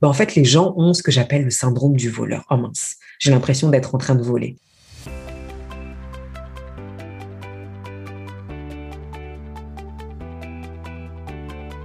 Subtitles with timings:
[0.00, 2.44] ben, en fait, les gens ont ce que j'appelle le syndrome du voleur.
[2.50, 4.56] Oh mince, j'ai l'impression d'être en train de voler.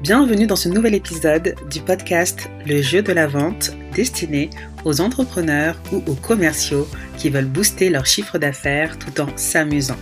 [0.02, 4.50] Bienvenue dans ce nouvel épisode du podcast Le jeu de la vente destiné
[4.84, 6.88] aux entrepreneurs ou aux commerciaux
[7.18, 10.00] qui veulent booster leur chiffre d'affaires tout en s'amusant.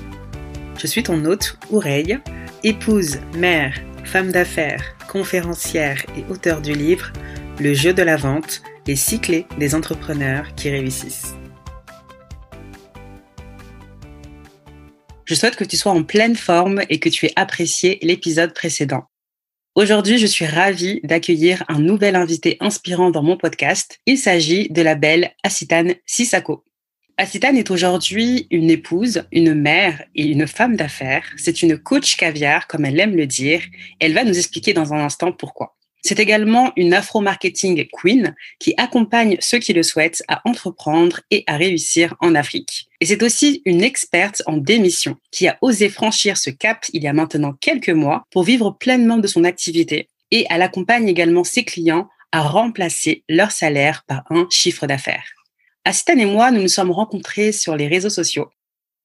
[0.78, 2.18] Je suis ton hôte, Oureille,
[2.64, 7.12] épouse, mère, femme d'affaires, conférencière et auteur du livre
[7.60, 11.36] le jeu de la vente, les six clés des entrepreneurs qui réussissent.
[15.26, 19.04] Je souhaite que tu sois en pleine forme et que tu aies apprécié l'épisode précédent.
[19.76, 24.00] Aujourd'hui, je suis ravie d'accueillir un nouvel invité inspirant dans mon podcast.
[24.06, 26.64] Il s'agit de la belle Asitane Sissako.
[27.18, 31.26] Asitane est aujourd'hui une épouse, une mère et une femme d'affaires.
[31.38, 33.62] C'est une coach caviar, comme elle aime le dire.
[34.00, 35.76] Elle va nous expliquer dans un instant pourquoi.
[36.02, 41.58] C'est également une afro-marketing queen qui accompagne ceux qui le souhaitent à entreprendre et à
[41.58, 42.88] réussir en Afrique.
[43.02, 47.08] Et c'est aussi une experte en démission qui a osé franchir ce cap il y
[47.08, 50.08] a maintenant quelques mois pour vivre pleinement de son activité.
[50.32, 55.26] Et elle accompagne également ses clients à remplacer leur salaire par un chiffre d'affaires.
[55.86, 58.50] Astan et moi, nous nous sommes rencontrés sur les réseaux sociaux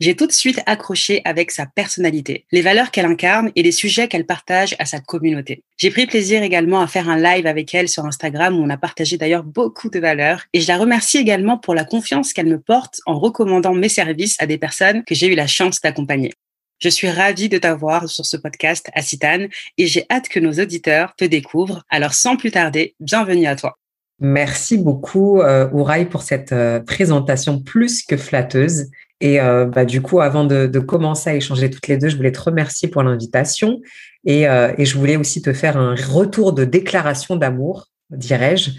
[0.00, 4.08] j'ai tout de suite accroché avec sa personnalité, les valeurs qu'elle incarne et les sujets
[4.08, 5.62] qu'elle partage à sa communauté.
[5.76, 8.76] J'ai pris plaisir également à faire un live avec elle sur Instagram où on a
[8.76, 12.60] partagé d'ailleurs beaucoup de valeurs et je la remercie également pour la confiance qu'elle me
[12.60, 16.32] porte en recommandant mes services à des personnes que j'ai eu la chance d'accompagner.
[16.80, 20.52] Je suis ravie de t'avoir sur ce podcast à Citane et j'ai hâte que nos
[20.52, 21.84] auditeurs te découvrent.
[21.88, 23.78] Alors sans plus tarder, bienvenue à toi.
[24.20, 28.90] Merci beaucoup, euh, Ouraï, pour cette euh, présentation plus que flatteuse.
[29.24, 32.30] Et euh, bah, du coup, avant de, commencer à échanger toutes les deux, je voulais
[32.30, 33.80] te remercier pour l'invitation
[34.26, 38.72] et, euh, je voulais aussi te faire un retour de déclaration d'amour, dirais-je,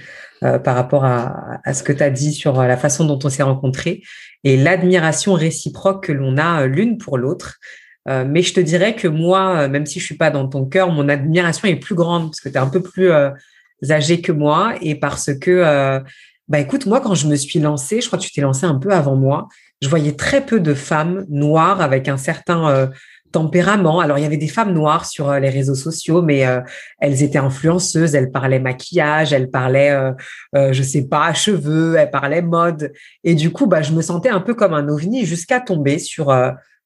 [0.43, 3.41] euh, par rapport à, ce que tu as dit sur la façon dont on s'est
[3.41, 4.03] rencontrés
[4.43, 7.57] et l'admiration réciproque que l'on a l'une pour l'autre.
[8.05, 11.09] mais je te dirais que moi, même si je suis pas dans ton cœur, mon
[11.09, 13.09] admiration est plus grande parce que tu es un peu plus
[13.89, 16.03] âgé que moi et parce que,
[16.47, 18.75] bah écoute, moi, quand je me suis lancée, je crois que tu t'es lancée un
[18.75, 19.47] peu avant moi,
[19.85, 22.87] je voyais très peu de femmes noires avec un certain euh,
[23.31, 23.99] tempérament.
[23.99, 26.59] Alors, il y avait des femmes noires sur euh, les réseaux sociaux, mais euh,
[26.99, 29.95] elles étaient influenceuses, elles parlaient maquillage, elles parlaient,
[30.55, 32.93] je sais pas, cheveux, elles parlaient mode.
[33.23, 36.33] Et du coup, bah, je me sentais un peu comme un ovni jusqu'à tomber sur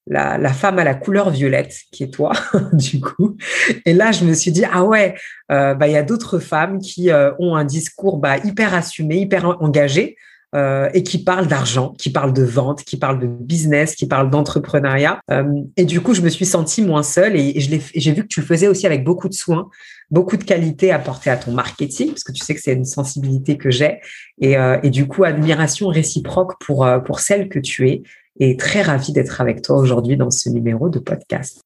[0.08, 2.34] la, femme à la couleur violette, qui est toi,
[2.74, 3.38] du coup.
[3.86, 5.16] Et là, je me suis dit, ah ouais,
[5.48, 10.18] bah, il y a d'autres femmes qui ont un discours bah, hyper assumé, hyper engagé.
[10.56, 14.32] Euh, et qui parle d'argent, qui parle de vente, qui parle de business, qui parle
[14.32, 15.22] d'entrepreneuriat.
[15.30, 15.44] Euh,
[15.78, 18.48] et du coup, je me suis sentie moins seule et, j'ai vu que tu le
[18.48, 19.70] faisais aussi avec beaucoup de soins,
[20.10, 23.60] beaucoup de qualité apportée à ton marketing, parce que tu sais que c'est une sensibilité
[23.60, 24.00] que j'ai.
[24.42, 28.02] Et, euh, du coup, admiration réciproque pour, pour celle que tu es.
[28.40, 31.62] Et très ravie d'être avec toi aujourd'hui dans ce numéro de podcast.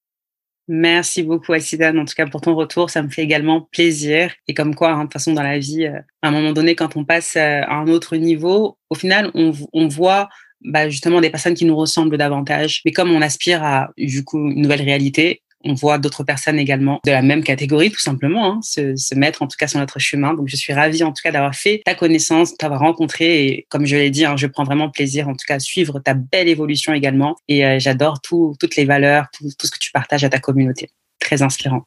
[0.70, 2.90] Merci beaucoup, Assidan, en tout cas pour ton retour.
[2.90, 4.34] Ça me fait également plaisir.
[4.48, 6.76] Et comme quoi, hein, de toute façon, dans la vie, euh, à un moment donné,
[6.76, 10.30] quand on passe euh, à un autre niveau, au final, on, on voit
[10.62, 12.82] bah, justement des personnes qui nous ressemblent davantage.
[12.86, 17.00] Mais comme on aspire à du coup une nouvelle réalité, on voit d'autres personnes également
[17.06, 20.34] de la même catégorie, tout simplement, hein, se, mettre en tout cas sur notre chemin.
[20.34, 23.48] Donc, je suis ravie en tout cas d'avoir fait ta connaissance, t'avoir rencontré.
[23.48, 26.00] Et comme je l'ai dit, hein, je prends vraiment plaisir en tout cas à suivre
[26.00, 27.36] ta belle évolution également.
[27.48, 30.90] Et euh, j'adore toutes les valeurs, tout, ce que tu partages à ta communauté.
[31.20, 31.86] Très inspirant.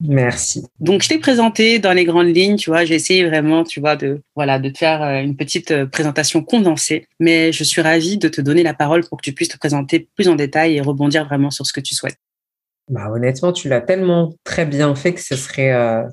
[0.00, 0.66] Merci.
[0.78, 3.96] Donc, je t'ai présenté dans les grandes lignes, tu vois, j'ai essayé vraiment, tu vois,
[3.96, 8.18] de, voilà, de te faire euh, une petite euh, présentation condensée, mais je suis ravie
[8.18, 10.82] de te donner la parole pour que tu puisses te présenter plus en détail et
[10.82, 12.18] rebondir vraiment sur ce que tu souhaites.
[12.88, 16.04] Bah, honnêtement, tu l'as tellement très bien fait que ce serait euh,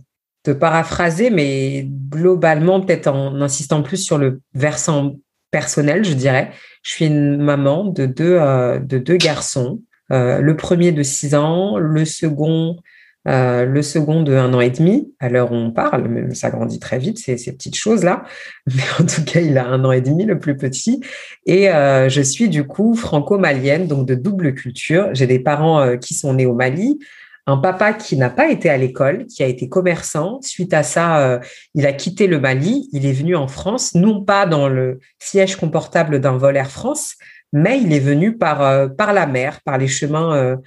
[0.43, 5.15] te paraphraser, mais globalement, peut-être en insistant plus sur le versant
[5.51, 6.51] personnel, je dirais.
[6.81, 9.81] Je suis une maman de deux, euh, de deux garçons.
[10.11, 12.77] Euh, le premier de 6 ans, le second
[13.25, 16.49] euh, le second de un an et demi, à l'heure où on parle, mais ça
[16.49, 18.23] grandit très vite, ces, ces petites choses-là.
[18.67, 21.01] Mais en tout cas, il a un an et demi, le plus petit.
[21.45, 25.09] Et euh, je suis du coup franco-malienne, donc de double culture.
[25.13, 26.99] J'ai des parents euh, qui sont nés au Mali,
[27.45, 30.39] un papa qui n'a pas été à l'école, qui a été commerçant.
[30.41, 31.41] Suite à ça,
[31.75, 32.87] il a quitté le Mali.
[32.93, 37.15] Il est venu en France, non pas dans le siège confortable d'un vol Air France,
[37.51, 40.57] mais il est venu par, par la mer, par les chemins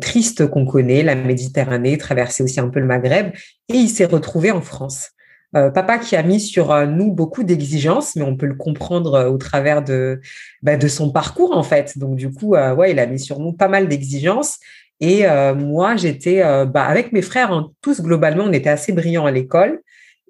[0.00, 3.32] triste qu'on connaît, la Méditerranée, traverser aussi un peu le Maghreb,
[3.68, 5.10] et il s'est retrouvé en France.
[5.54, 9.28] Euh, papa qui a mis sur euh, nous beaucoup d'exigences, mais on peut le comprendre
[9.30, 10.20] au travers de,
[10.62, 11.98] bah, de son parcours en fait.
[11.98, 14.58] Donc du coup, ouais, il a mis sur nous pas mal d'exigences.
[15.00, 15.24] Et
[15.56, 19.80] moi, j'étais bah, avec mes frères, hein, tous globalement, on était assez brillants à l'école.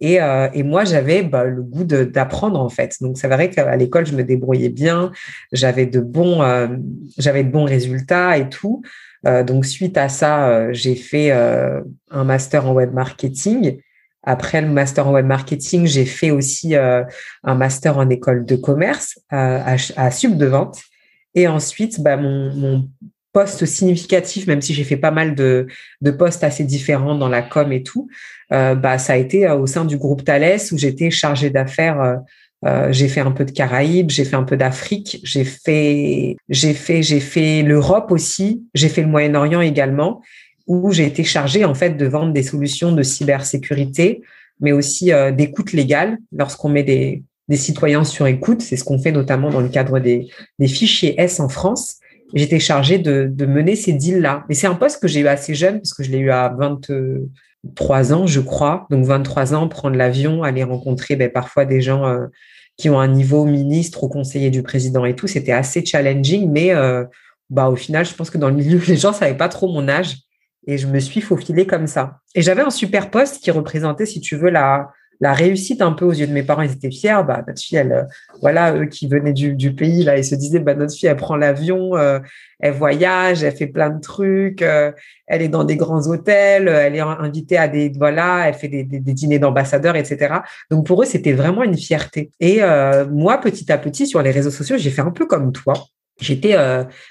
[0.02, 2.96] Et, euh, et moi, j'avais bah, le goût d'apprendre en fait.
[3.00, 5.12] Donc, c'est vrai qu'à l'école, je me débrouillais bien.
[5.52, 6.66] J'avais de bons, euh,
[7.18, 8.82] j'avais de bons résultats et tout.
[9.26, 13.80] Euh, donc, suite à ça, euh, j'ai fait un master en web marketing.
[14.24, 19.18] Après le master en web marketing, j'ai fait aussi un master en école de commerce
[19.30, 20.80] à, à Sub de vente.
[21.34, 22.88] Et ensuite, bah, mon,
[23.32, 25.66] poste significatif, même si j'ai fait pas mal de,
[26.18, 28.08] postes assez différents dans la com et tout,
[28.52, 32.18] euh, bah, ça a été euh, au sein du groupe Thales où j'étais chargée d'affaires.
[32.64, 36.74] Euh, j'ai fait un peu de Caraïbes, j'ai fait un peu d'Afrique, j'ai fait, j'ai
[36.74, 40.22] fait, j'ai fait l'Europe aussi, j'ai fait le Moyen-Orient également,
[40.66, 44.22] où j'ai été chargée en fait de vendre des solutions de cybersécurité,
[44.60, 48.62] mais aussi d'écoute légale lorsqu'on met des, des citoyens sur écoute.
[48.62, 50.28] C'est ce qu'on fait notamment dans le cadre des,
[50.60, 51.98] des fichiers S en France
[52.34, 54.44] j'étais chargée de, de, mener ces deals-là.
[54.48, 56.54] Mais c'est un poste que j'ai eu assez jeune, parce que je l'ai eu à
[56.58, 58.86] 23 ans, je crois.
[58.90, 62.26] Donc 23 ans, prendre l'avion, aller rencontrer ben, parfois des gens euh,
[62.76, 65.26] qui ont un niveau ministre ou conseiller du président et tout.
[65.26, 67.04] C'était assez challenging, mais euh,
[67.50, 69.72] bah, au final, je pense que dans le milieu, les gens ne savaient pas trop
[69.72, 70.16] mon âge.
[70.68, 72.20] Et je me suis faufilée comme ça.
[72.36, 74.92] Et j'avais un super poste qui représentait, si tu veux, la,
[75.22, 76.62] la réussite un peu aux yeux de mes parents.
[76.62, 77.22] Ils étaient fiers.
[77.24, 78.02] Bah, notre fille, elle, euh,
[78.40, 81.36] voilà, eux qui venaient du, pays, là, ils se disaient, bah, notre fille, elle prend
[81.36, 82.18] l'avion, euh,
[82.58, 84.90] elle voyage, elle fait plein de trucs, euh,
[85.28, 88.82] elle est dans des grands hôtels, elle est invitée à des, voilà, elle fait des,
[88.82, 90.34] des, dîners d'ambassadeurs, etc.
[90.72, 92.32] Donc, pour eux, c'était vraiment une fierté.
[92.40, 92.60] Et
[93.10, 95.74] moi, petit à petit, sur les réseaux sociaux, j'ai fait un peu comme toi.
[96.20, 96.56] J'étais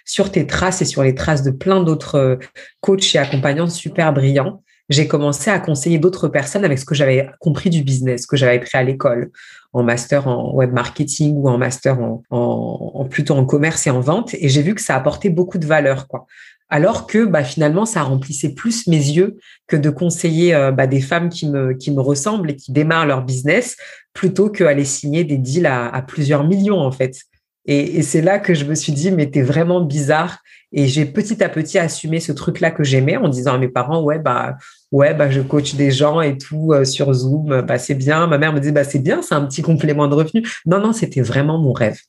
[0.05, 2.39] sur tes traces et sur les traces de plein d'autres
[2.81, 4.61] coachs et accompagnants super brillants
[4.91, 8.59] j'ai commencé à conseiller d'autres personnes avec ce que j'avais compris du business, que j'avais
[8.59, 9.31] pris à l'école,
[9.73, 14.01] en master en web marketing ou en master en, en, plutôt en commerce et en
[14.01, 14.33] vente.
[14.33, 16.27] Et j'ai vu que ça apportait beaucoup de valeur, quoi.
[16.69, 21.01] Alors que bah, finalement, ça remplissait plus mes yeux que de conseiller euh, bah, des
[21.01, 23.77] femmes qui me, qui me ressemblent et qui démarrent leur business
[24.13, 27.15] plutôt qu'aller signer des deals à plusieurs millions, en fait.
[27.65, 30.39] Et, c'est là que je me suis dit, mais t'es vraiment bizarre.
[30.71, 34.01] Et j'ai petit à petit assumé ce truc-là que j'aimais en disant à mes parents,
[34.01, 34.57] ouais, bah,
[34.91, 38.25] ouais, bah, je coach des gens et tout euh, sur Zoom, bah, c'est bien.
[38.27, 40.47] Ma mère me dit, bah, c'est bien, c'est un petit complément de revenu.
[40.65, 41.99] Non, non, c'était vraiment mon rêve.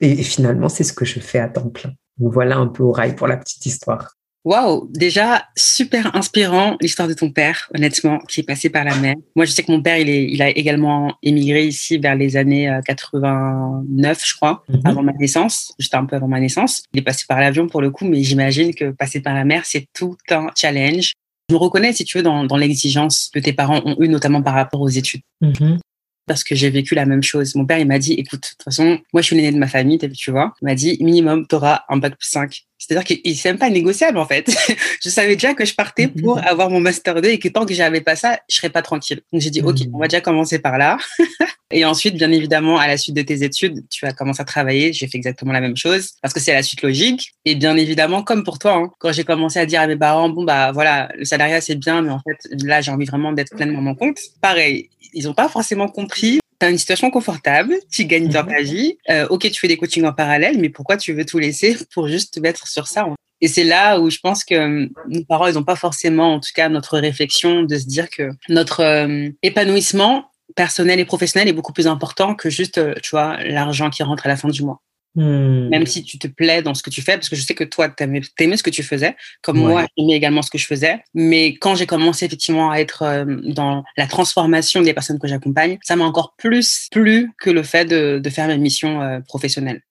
[0.00, 1.92] Et, finalement, c'est ce que je fais à temps plein.
[2.18, 4.17] Donc voilà un peu au rail pour la petite histoire.
[4.44, 9.16] Waouh, déjà super inspirant l'histoire de ton père, honnêtement, qui est passé par la mer.
[9.34, 12.36] Moi, je sais que mon père, il, est, il a également émigré ici vers les
[12.36, 14.80] années 89, euh, je crois, mhm.
[14.84, 16.84] avant ma naissance, juste un peu avant ma naissance.
[16.94, 19.66] Il est passé par l'avion pour le coup, mais j'imagine que passer par la mer,
[19.66, 21.12] c'est tout un challenge.
[21.50, 24.42] Je me reconnais, si tu veux, dans, dans l'exigence que tes parents ont eu, notamment
[24.42, 25.22] par rapport aux études.
[25.40, 25.78] Mhm.
[26.26, 27.54] Parce que j'ai vécu la même chose.
[27.54, 29.66] Mon père, il m'a dit, écoute, de toute façon, moi, je suis l'aîné de ma
[29.66, 30.54] famille, tu vois.
[30.62, 32.67] Il m'a dit, minimum, tu auras un bac plus 5.
[32.78, 34.50] C'est-à-dire qu'il c'est même pas négociable, en fait.
[35.02, 36.22] je savais déjà que je partais mhm.
[36.22, 38.82] pour avoir mon master 2 et que tant que j'avais pas ça, je serais pas
[38.82, 39.20] tranquille.
[39.32, 39.94] Donc, j'ai dit, OK, mhm.
[39.94, 40.96] on va déjà commencer par là.
[41.72, 44.92] et ensuite, bien évidemment, à la suite de tes études, tu vas commencer à travailler.
[44.92, 47.32] J'ai fait exactement la même chose parce que c'est la suite logique.
[47.44, 50.28] Et bien évidemment, comme pour toi, hein, quand j'ai commencé à dire à mes parents,
[50.28, 53.54] bon, bah, voilà, le salariat, c'est bien, mais en fait, là, j'ai envie vraiment d'être
[53.54, 54.18] pleinement mon compte.
[54.40, 58.60] Pareil, ils n'ont pas forcément compris tu as une situation confortable, tu gagnes dans ta
[58.62, 58.98] vie.
[59.10, 62.08] Euh, ok, tu fais des coachings en parallèle, mais pourquoi tu veux tout laisser pour
[62.08, 63.06] juste te mettre sur ça
[63.40, 66.40] Et c'est là où je pense que hum, nos parents, ils n'ont pas forcément, en
[66.40, 71.52] tout cas, notre réflexion de se dire que notre euh, épanouissement personnel et professionnel est
[71.52, 74.62] beaucoup plus important que juste, euh, tu vois, l'argent qui rentre à la fin du
[74.62, 74.80] mois.
[75.18, 75.68] Hmm.
[75.70, 77.64] Même si tu te plais dans ce que tu fais, parce que je sais que
[77.64, 78.22] toi, tu aimais,
[78.56, 81.02] ce que tu faisais, comme moi, j'aimais également ce que je faisais.
[81.12, 85.76] Mais quand j'ai commencé effectivement à être euh, dans la transformation des personnes que j'accompagne,
[85.82, 89.82] ça m'a encore plus plu que le fait de, de faire mes missions euh, professionnelles.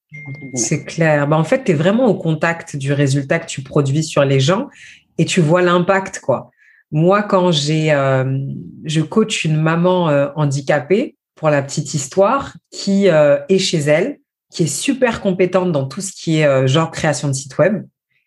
[0.53, 1.27] C'est clair.
[1.27, 4.39] Bah, en fait, tu es vraiment au contact du résultat que tu produis sur les
[4.39, 4.69] gens
[5.17, 6.51] et tu vois l'impact, quoi.
[6.89, 8.39] Moi, quand j'ai, euh,
[8.85, 10.05] je coach une maman
[10.37, 14.17] handicapée, pour la petite histoire, qui est chez elle,
[14.51, 17.85] qui est super compétente dans tout ce qui est euh, genre création de site web.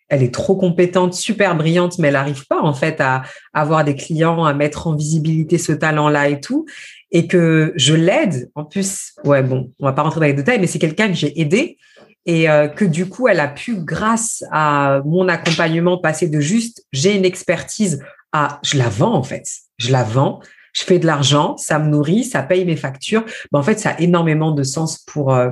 [0.09, 3.23] Elle est trop compétente, super brillante, mais elle n'arrive pas en fait à
[3.53, 6.65] avoir des clients, à mettre en visibilité ce talent-là et tout.
[7.11, 8.51] Et que je l'aide.
[8.55, 11.13] En plus, ouais, bon, on va pas rentrer dans les détails, mais c'est quelqu'un que
[11.13, 11.77] j'ai aidé
[12.25, 16.85] et euh, que du coup, elle a pu, grâce à mon accompagnement, passer de juste
[16.91, 18.01] j'ai une expertise
[18.31, 19.47] à je la vends en fait.
[19.77, 20.39] Je la vends,
[20.73, 23.25] je fais de l'argent, ça me nourrit, ça paye mes factures.
[23.51, 25.49] Ben, en fait, ça a énormément de sens pour euh,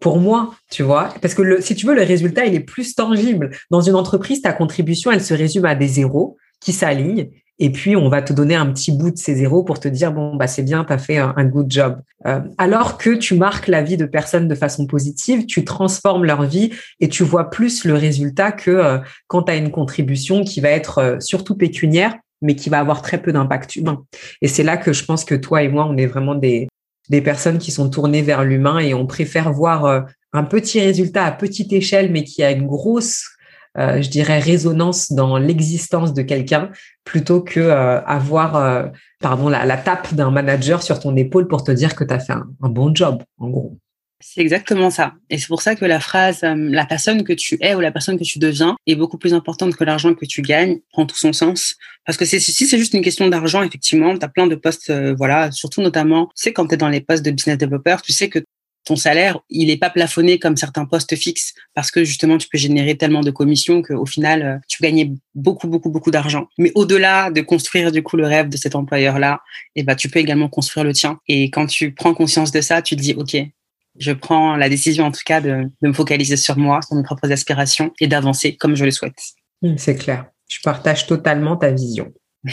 [0.00, 1.14] pour moi, tu vois.
[1.22, 3.50] Parce que le, si tu veux, le résultat, il est plus tangible.
[3.70, 7.30] Dans une entreprise, ta contribution, elle se résume à des zéros qui s'alignent.
[7.58, 10.12] Et puis, on va te donner un petit bout de ces zéros pour te dire,
[10.12, 12.02] bon, bah, c'est bien, tu as fait un, good job.
[12.26, 16.42] Euh, alors que tu marques la vie de personnes de façon positive, tu transformes leur
[16.42, 20.60] vie et tu vois plus le résultat que euh, quand tu as une contribution qui
[20.60, 24.04] va être euh, surtout pécuniaire mais qui va avoir très peu d'impact humain.
[24.42, 26.68] Et c'est là que je pense que toi et moi, on est vraiment des,
[27.08, 30.00] des personnes qui sont tournées vers l'humain et on préfère voir euh,
[30.32, 33.24] un petit résultat à petite échelle, mais qui a une grosse,
[33.78, 36.70] euh, je dirais, résonance dans l'existence de quelqu'un,
[37.04, 41.72] plutôt que euh, avoir, pardon, la, la tape d'un manager sur ton épaule pour te
[41.72, 43.78] dire que tu as fait un, bon job, en gros.
[44.28, 45.14] C'est exactement ça.
[45.30, 48.18] Et c'est pour ça que la phrase la personne que tu es ou la personne
[48.18, 51.32] que tu deviens est beaucoup plus importante que l'argent que tu gagnes prend tout son
[51.32, 51.76] sens.
[52.04, 55.52] Parce que si c'est juste une question d'argent, effectivement, tu as plein de postes, voilà,
[55.52, 58.28] surtout notamment, tu sais, quand tu es dans les postes de business developer, tu sais
[58.28, 58.40] que
[58.84, 62.58] ton salaire, il n'est pas plafonné comme certains postes fixes parce que justement, tu peux
[62.58, 66.48] générer tellement de commissions qu'au final, euh, tu peux gagner beaucoup, beaucoup, beaucoup d'argent.
[66.56, 69.40] Mais au-delà de construire du coup le rêve de cet employeur-là,
[69.74, 71.18] eh ben, tu peux également construire le tien.
[71.26, 73.36] Et quand tu prends conscience de ça, tu te dis, OK,
[73.98, 77.02] je prends la décision en tout cas de, de me focaliser sur moi, sur mes
[77.02, 79.18] propres aspirations et d'avancer comme je le souhaite.
[79.62, 80.26] Mmh, c'est clair.
[80.48, 82.12] Je partage totalement ta vision.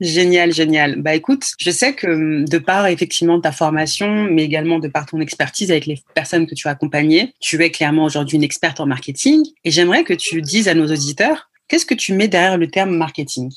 [0.00, 1.02] Génial, génial.
[1.02, 5.04] Bah écoute, je sais que hum, de par effectivement ta formation, mais également de par
[5.04, 8.80] ton expertise avec les personnes que tu as accompagnées, tu es clairement aujourd'hui une experte
[8.80, 9.44] en marketing.
[9.62, 12.96] Et j'aimerais que tu dises à nos auditeurs, qu'est-ce que tu mets derrière le terme
[12.96, 13.50] marketing?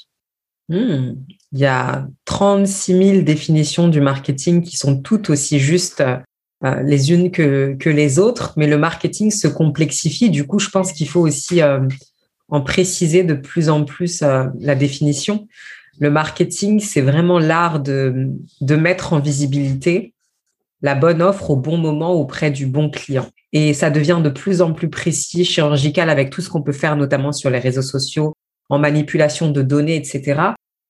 [0.67, 1.13] Hmm.
[1.53, 6.03] Il y a 36 000 définitions du marketing qui sont toutes aussi justes
[6.65, 10.29] euh, les unes que, que les autres, mais le marketing se complexifie.
[10.29, 11.81] Du coup, je pense qu'il faut aussi euh,
[12.49, 15.47] en préciser de plus en plus euh, la définition.
[15.99, 18.29] Le marketing, c'est vraiment l'art de,
[18.61, 20.13] de mettre en visibilité
[20.83, 23.27] la bonne offre au bon moment auprès du bon client.
[23.53, 26.97] Et ça devient de plus en plus précis, chirurgical avec tout ce qu'on peut faire,
[26.97, 28.33] notamment sur les réseaux sociaux,
[28.69, 30.41] en manipulation de données, etc.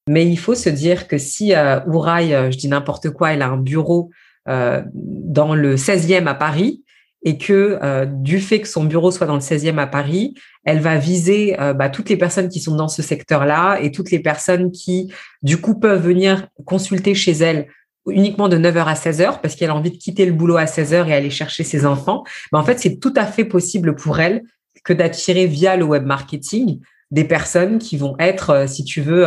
[0.10, 3.50] Mais il faut se dire que si euh, euh je dis n'importe quoi, elle a
[3.50, 4.10] un bureau
[4.46, 6.84] dans le 16e à Paris,
[7.24, 10.36] et que euh, du fait que son bureau soit dans le 16e à Paris,
[10.66, 14.12] elle va viser euh, bah, toutes les personnes qui sont dans ce secteur-là et toutes
[14.12, 17.68] les personnes qui, du coup, peuvent venir consulter chez elle
[18.10, 21.08] uniquement de 9h à 16h parce qu'elle a envie de quitter le boulot à 16h
[21.08, 22.24] et aller chercher ses enfants.
[22.52, 24.44] Bah, en fait, c'est tout à fait possible pour elle
[24.84, 26.82] que d'attirer via le web marketing
[27.14, 29.26] des personnes qui vont être, euh, si tu veux,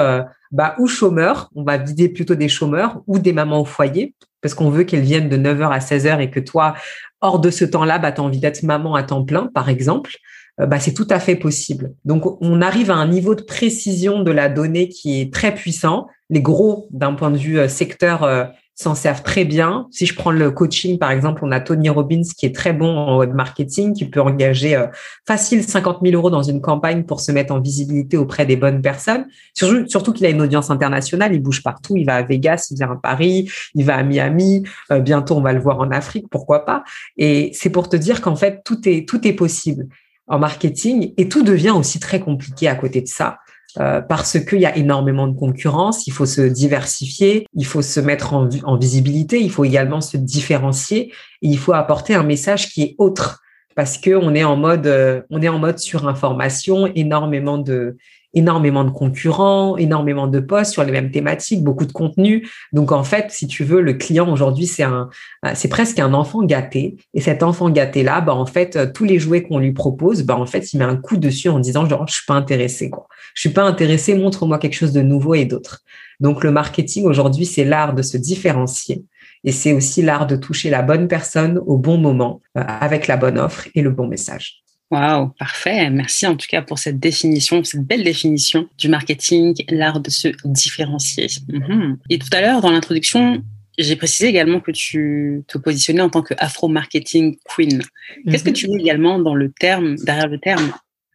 [0.53, 4.55] bah, ou chômeurs, on va vider plutôt des chômeurs ou des mamans au foyer parce
[4.55, 6.75] qu'on veut qu'elles viennent de 9h à 16h et que toi,
[7.21, 10.13] hors de ce temps-là, bah, tu as envie d'être maman à temps plein, par exemple,
[10.61, 11.95] euh, bah, c'est tout à fait possible.
[12.05, 16.07] Donc, on arrive à un niveau de précision de la donnée qui est très puissant.
[16.31, 18.45] Les gros, d'un point de vue euh, secteur, euh,
[18.77, 19.89] s'en servent très bien.
[19.91, 22.95] Si je prends le coaching, par exemple, on a Tony Robbins qui est très bon
[22.95, 24.87] en web marketing, qui peut engager euh,
[25.27, 28.83] facile 50 000 euros dans une campagne pour se mettre en visibilité auprès des bonnes
[28.83, 29.27] personnes.
[29.55, 32.93] Surtout, qu'il a une audience internationale, il bouge partout, il va à Vegas, il vient
[32.93, 36.67] à Paris, il va à Miami, euh, bientôt on va le voir en Afrique, pourquoi
[36.67, 36.85] pas.
[37.17, 39.89] Et c'est pour te dire qu'en fait, tout est, tout est possible
[40.29, 43.39] en marketing et tout devient aussi très compliqué à côté de ça.
[43.79, 48.01] Euh, parce qu'il y a énormément de concurrence, il faut se diversifier, il faut se
[48.01, 52.83] mettre en, visibilité, il faut également se différencier et il faut apporter un message qui
[52.83, 53.43] est autre.
[53.75, 57.99] Parce que on est en mode euh, on est en mode surinformation, énormément de
[58.37, 62.49] énormément de concurrents, énormément de posts sur les mêmes thématiques, beaucoup de contenu.
[62.73, 65.09] Donc en fait, si tu veux, le client aujourd'hui, c'est un,
[65.55, 66.97] c'est presque un enfant gâté.
[67.15, 70.37] Et cet enfant gâté là, bah en fait, tous les jouets qu'on lui propose, bah
[70.37, 73.09] en fait, il met un coup dessus en disant genre je suis pas intéressé quoi.
[73.35, 75.83] Je suis pas intéressé, montre-moi quelque chose de nouveau et d'autre.
[76.21, 79.05] Donc le marketing aujourd'hui, c'est l'art de se différencier.
[79.45, 83.17] Et c'est aussi l'art de toucher la bonne personne au bon moment, euh, avec la
[83.17, 84.66] bonne offre et le bon message.
[84.91, 85.91] Wow, parfait.
[85.91, 90.29] Merci en tout cas pour cette définition, cette belle définition du marketing, l'art de se
[90.45, 91.27] différencier.
[91.49, 91.99] Mhm.
[92.09, 93.43] Et tout à l'heure, dans l'introduction,
[93.79, 97.83] j'ai précisé également que tu te positionnais en tant que Afro-Marketing Queen.
[98.31, 98.55] Qu'est-ce que mhm.
[98.55, 100.73] tu mets également dans le terme, derrière le terme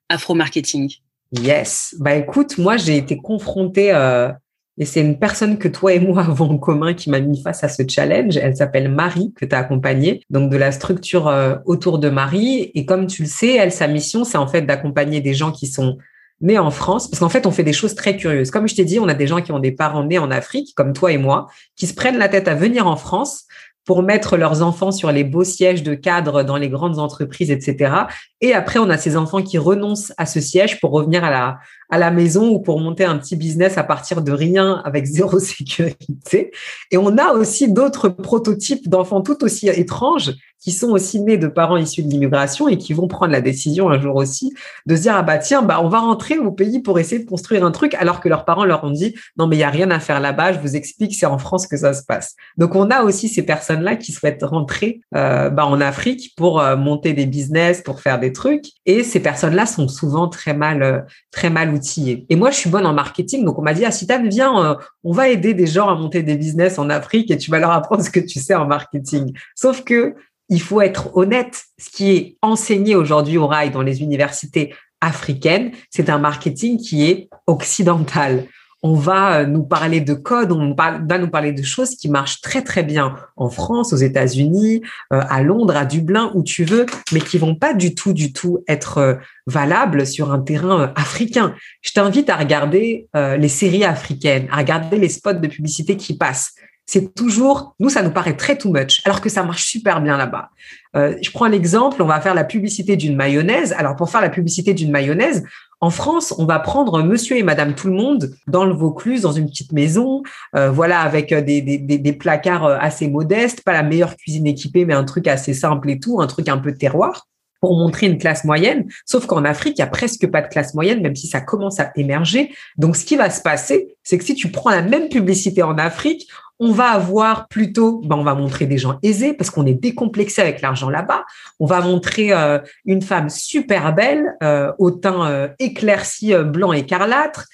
[0.10, 0.94] Afro-Marketing?
[1.32, 1.96] Yes.
[2.00, 4.30] Bah écoute, moi j'ai été confrontée euh,
[4.78, 7.64] et c'est une personne que toi et moi avons en commun qui m'a mis face
[7.64, 8.38] à ce challenge.
[8.38, 12.72] Elle s'appelle Marie, que tu as accompagnée, donc de la structure euh, autour de Marie.
[12.76, 15.68] Et comme tu le sais, elle, sa mission, c'est en fait d'accompagner des gens qui
[15.68, 15.98] sont
[16.42, 18.50] nés en France, parce qu'en fait, on fait des choses très curieuses.
[18.50, 20.74] Comme je t'ai dit, on a des gens qui ont des parents nés en Afrique,
[20.76, 23.46] comme toi et moi, qui se prennent la tête à venir en France
[23.86, 27.94] pour mettre leurs enfants sur les beaux sièges de cadre dans les grandes entreprises, etc.
[28.40, 31.60] Et après, on a ces enfants qui renoncent à ce siège pour revenir à la,
[31.90, 35.40] à la maison ou pour monter un petit business à partir de rien avec zéro
[35.40, 36.52] sécurité.
[36.92, 41.48] Et on a aussi d'autres prototypes d'enfants tout aussi étranges qui sont aussi nés de
[41.48, 44.54] parents issus de l'immigration et qui vont prendre la décision un jour aussi
[44.86, 47.30] de se dire ah bah tiens bah on va rentrer au pays pour essayer de
[47.30, 49.70] construire un truc alors que leurs parents leur ont dit non mais il y a
[49.70, 52.76] rien à faire là-bas je vous explique c'est en France que ça se passe donc
[52.76, 56.76] on a aussi ces personnes là qui souhaitent rentrer euh, bah, en Afrique pour euh,
[56.76, 60.84] monter des business pour faire des trucs et ces personnes là sont souvent très mal
[60.84, 61.00] euh,
[61.32, 62.26] très mal outillés.
[62.30, 65.12] Et moi, je suis bonne en marketing, donc on m'a dit, ah, Citane, viens, on
[65.12, 68.04] va aider des gens à monter des business en Afrique et tu vas leur apprendre
[68.04, 69.34] ce que tu sais en marketing.
[69.56, 70.16] Sauf que
[70.52, 75.72] il faut être honnête, ce qui est enseigné aujourd'hui au rail dans les universités africaines,
[75.90, 78.46] c'est un marketing qui est occidental
[78.84, 82.42] on va euh, nous parler de code, on va nous parler de choses qui marchent
[82.42, 84.82] très très bien en France, aux États-Unis,
[85.14, 88.34] euh, à Londres, à Dublin, où tu veux, mais qui vont pas du tout du
[88.34, 89.16] tout être euh,
[89.46, 91.54] valables sur un terrain africain.
[91.82, 96.54] Je t'invite à regarder les séries africaines, à regarder les spots de publicité qui passent
[96.92, 100.18] c'est toujours, nous, ça nous paraît très too much, alors que ça marche super bien
[100.18, 100.50] là-bas.
[100.94, 103.74] je prends l'exemple, on va faire la publicité d'une mayonnaise.
[103.78, 105.44] Alors, pour faire la publicité d'une mayonnaise,
[105.84, 109.32] en France, on va prendre monsieur et madame tout le monde dans le Vaucluse, dans
[109.32, 110.22] une petite maison,
[110.56, 114.94] euh, voilà, avec euh, des, placards euh, assez modestes, pas la meilleure cuisine équipée, mais
[114.94, 117.28] un truc assez simple et tout, un truc un peu terroir
[117.62, 118.86] pour montrer une classe moyenne.
[119.06, 121.80] Sauf qu'en Afrique, il y a presque pas de classe moyenne, même si ça commence
[121.80, 122.52] à émerger.
[122.78, 125.78] Donc, ce qui va se passer, c'est que si tu prends la même publicité en
[125.78, 126.28] Afrique,
[126.64, 130.44] on va avoir plutôt, ben on va montrer des gens aisés parce qu'on est décomplexé
[130.44, 131.26] avec l'argent là-bas.
[131.60, 137.48] On va montrer euh, une femme super belle, euh, au teint euh, éclairci, blanc écarlâtre,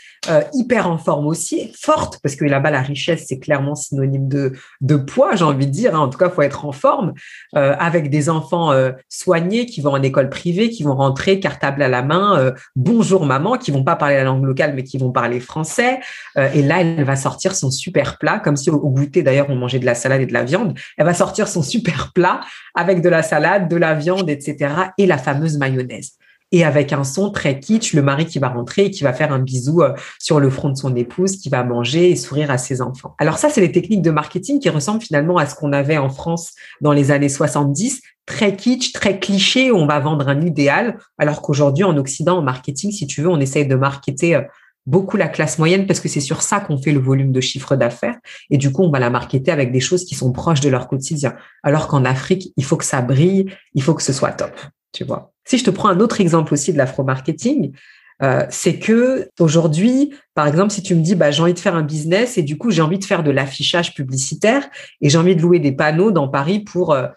[0.54, 4.98] hyper en forme aussi, forte parce que là-bas la richesse c'est clairement synonyme de de
[4.98, 5.96] poids, j'ai envie de dire.
[5.96, 6.00] Hein.
[6.00, 7.14] En tout cas, faut être en forme,
[7.54, 8.74] avec des enfants
[9.08, 13.58] soignés qui vont en école privée, qui vont rentrer cartable à la main, bonjour maman,
[13.58, 16.02] qui vont pas parler la langue locale mais qui vont parler français.
[16.36, 19.86] et là, elle va sortir son super plat comme si au d'ailleurs, on mangeait de
[19.86, 20.78] la salade et de la viande.
[20.98, 22.42] Elle va sortir son super plat
[22.76, 24.74] avec de la salade, de la viande, etc.
[24.98, 26.14] et la fameuse mayonnaise.
[26.54, 29.34] Et avec un son très kitsch, le mari qui va rentrer et qui va faire
[29.34, 32.58] un bisou euh, sur le front de son épouse, qui va manger et sourire à
[32.58, 33.16] ses enfants.
[33.18, 36.10] Alors ça, c'est les techniques de marketing qui ressemblent finalement à ce qu'on avait en
[36.10, 40.98] France dans les années 70, très kitsch, très cliché, où on va vendre un idéal,
[41.18, 44.42] alors qu'aujourd'hui, en Occident, en marketing, si tu veux, on essaye de marketer euh,
[44.88, 47.76] beaucoup la classe moyenne parce que c'est sur ça qu'on fait le volume de chiffre
[47.76, 48.16] d'affaires.
[48.50, 50.88] Et du coup, on va la marketer avec des choses qui sont proches de leur
[50.88, 51.36] quotidien.
[51.62, 54.60] Alors qu'en Afrique, il faut que ça brille, il faut que ce soit top.
[54.94, 55.34] Tu vois.
[55.46, 57.74] Si je te prends un autre exemple aussi de l'afro-marketing,
[58.24, 61.76] euh, c'est que aujourd'hui, par exemple, si tu me dis, bah, j'ai envie de faire
[61.76, 64.68] un business et du coup, j'ai envie de faire de l'affichage publicitaire
[65.02, 67.08] et j'ai envie de louer des panneaux dans Paris pour euh,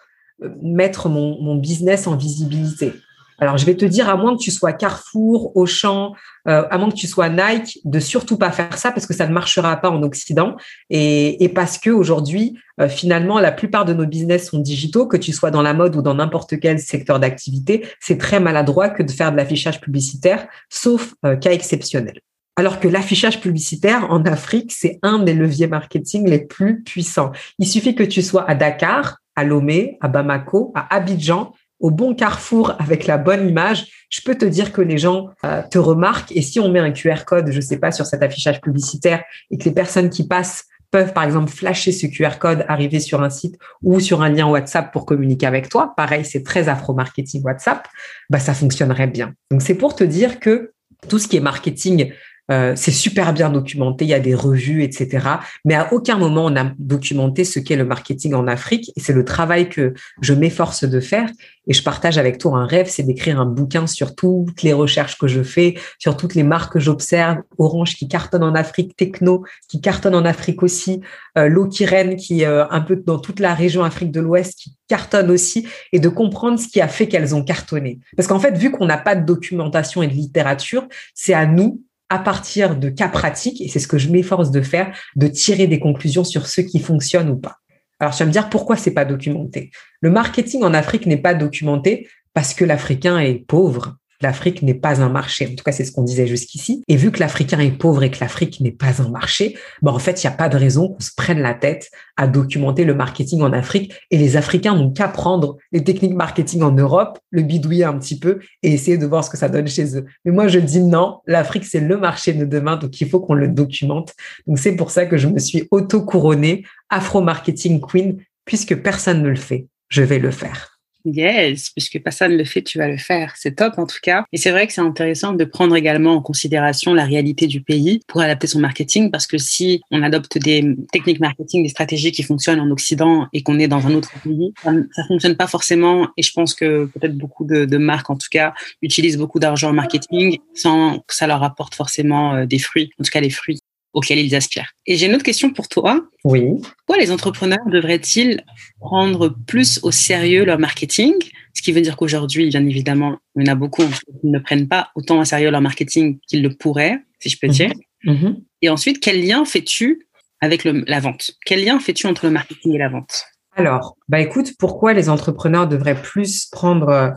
[0.61, 2.93] mettre mon, mon business en visibilité.
[3.41, 6.13] Alors, je vais te dire, à moins que tu sois Carrefour, Auchan,
[6.47, 9.25] euh, à moins que tu sois Nike, de surtout pas faire ça parce que ça
[9.25, 10.55] ne marchera pas en Occident
[10.91, 15.33] et, parce que aujourd'hui, euh, finalement, la plupart de nos business sont digitaux, que tu
[15.33, 19.09] sois dans la mode ou dans n'importe quel secteur d'activité, c'est très maladroit que de
[19.09, 22.19] faire de l'affichage publicitaire, sauf euh, cas exceptionnel.
[22.57, 27.31] Alors que l'affichage publicitaire en Afrique, c'est un des leviers marketing les plus puissants.
[27.57, 32.13] Il suffit que tu sois à Dakar, à Lomé, à Bamako, à Abidjan, au bon
[32.13, 36.31] carrefour avec la bonne image, je peux te dire que les gens euh, te remarquent.
[36.31, 39.57] Et si on met un QR code, je sais pas, sur cet affichage publicitaire et
[39.57, 43.29] que les personnes qui passent peuvent, par exemple, flasher ce QR code, arriver sur un
[43.29, 45.93] site ou sur un lien WhatsApp pour communiquer avec toi.
[45.95, 47.87] Pareil, c'est très afro-marketing WhatsApp.
[48.29, 49.33] Bah, ça fonctionnerait bien.
[49.49, 50.73] Donc, c'est pour te dire que
[51.07, 52.11] tout ce qui est marketing
[52.51, 55.27] euh, c'est super bien documenté, il y a des revues, etc.
[55.65, 58.91] Mais à aucun moment on a documenté ce qu'est le marketing en Afrique.
[58.95, 61.29] Et c'est le travail que je m'efforce de faire.
[61.67, 65.17] Et je partage avec toi un rêve, c'est d'écrire un bouquin sur toutes les recherches
[65.17, 67.37] que je fais, sur toutes les marques que j'observe.
[67.57, 71.01] Orange qui cartonne en Afrique, Techno qui cartonne en Afrique aussi,
[71.37, 71.85] euh, qui
[72.17, 75.99] qui euh, un peu dans toute la région Afrique de l'Ouest qui cartonne aussi, et
[75.99, 77.99] de comprendre ce qui a fait qu'elles ont cartonné.
[78.17, 81.81] Parce qu'en fait, vu qu'on n'a pas de documentation et de littérature, c'est à nous
[82.11, 85.65] à partir de cas pratiques, et c'est ce que je m'efforce de faire, de tirer
[85.65, 87.55] des conclusions sur ce qui fonctionne ou pas.
[88.01, 89.71] Alors, tu vas me dire pourquoi c'est pas documenté?
[90.01, 95.01] Le marketing en Afrique n'est pas documenté parce que l'Africain est pauvre, l'Afrique n'est pas
[95.01, 95.47] un marché.
[95.51, 96.83] En tout cas, c'est ce qu'on disait jusqu'ici.
[96.87, 99.99] Et vu que l'Africain est pauvre et que l'Afrique n'est pas un marché, ben en
[99.99, 102.93] fait, il n'y a pas de raison qu'on se prenne la tête à documenter le
[102.93, 103.93] marketing en Afrique.
[104.11, 108.19] Et les Africains n'ont qu'à prendre les techniques marketing en Europe, le bidouiller un petit
[108.19, 110.05] peu et essayer de voir ce que ça donne chez eux.
[110.25, 113.33] Mais moi, je dis non, l'Afrique, c'est le marché de demain, donc il faut qu'on
[113.33, 114.13] le documente.
[114.47, 119.35] Donc c'est pour ça que je me suis auto-couronnée Afro-Marketing Queen, puisque personne ne le
[119.35, 119.67] fait.
[119.89, 120.70] Je vais le faire.
[121.05, 123.33] Yes, puisque personne ne le fait, tu vas le faire.
[123.37, 124.25] C'est top en tout cas.
[124.31, 128.01] Et c'est vrai que c'est intéressant de prendre également en considération la réalité du pays
[128.07, 132.23] pour adapter son marketing parce que si on adopte des techniques marketing, des stratégies qui
[132.23, 136.07] fonctionnent en Occident et qu'on est dans un autre pays, ça, ne fonctionne pas forcément.
[136.17, 139.69] Et je pense que peut-être beaucoup de, de, marques en tout cas utilisent beaucoup d'argent
[139.69, 143.29] en marketing sans que ça leur apporte forcément euh, des fruits, en tout cas les
[143.29, 143.60] fruits
[143.93, 144.71] auxquels ils aspirent.
[144.87, 146.01] Et j'ai une autre question pour toi.
[146.23, 146.43] Oui.
[146.85, 148.43] Pourquoi les entrepreneurs devraient-ils
[148.79, 151.13] prendre plus au sérieux leur marketing?
[151.53, 154.67] Ce qui veut dire qu'aujourd'hui, bien évidemment, il y en a beaucoup qui ne prennent
[154.67, 157.53] pas autant au sérieux leur marketing qu'ils le pourraient, si je peux mhm.
[157.53, 157.71] dire.
[158.05, 158.41] Mhm.
[158.61, 160.07] Et ensuite, quel lien fais-tu
[160.39, 161.31] avec la vente?
[161.45, 163.25] Quel lien fais-tu entre le marketing et la vente?
[163.55, 167.09] Alors, bah écoute, pourquoi les entrepreneurs devraient plus prendre euh,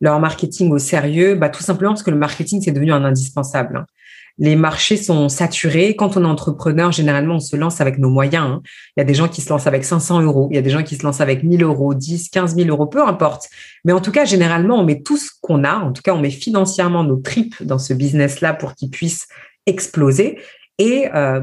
[0.00, 1.34] leur marketing au sérieux?
[1.34, 3.86] Bah, Tout simplement parce que le marketing, c'est devenu un indispensable.
[4.40, 5.94] Les marchés sont saturés.
[5.94, 8.44] Quand on est entrepreneur, généralement, on se lance avec nos moyens.
[8.44, 8.62] Hein.
[8.96, 10.70] Il y a des gens qui se lancent avec 500 euros, il y a des
[10.70, 13.48] gens qui se lancent avec 1000 euros, 10, 15 000 euros, peu importe.
[13.84, 15.74] Mais en tout cas, généralement, on met tout ce qu'on a.
[15.74, 19.28] En tout cas, on met financièrement nos tripes dans ce business-là pour qu'il puisse
[19.66, 20.38] exploser.
[20.78, 21.42] Et euh,